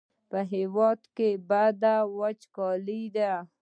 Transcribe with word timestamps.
په 0.29 0.39
هېواد 0.53 1.01
کې 1.15 1.29
بده 1.49 1.95
وچکالي 2.19 3.03
ده. 3.15 3.33